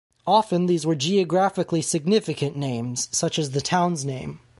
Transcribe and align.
Often 0.25 0.65
these 0.65 0.83
were 0.83 0.95
geographically 0.95 1.83
significant 1.83 2.55
names, 2.55 3.07
such 3.11 3.37
as 3.37 3.51
the 3.51 3.61
town's 3.61 4.03
name. 4.03 4.39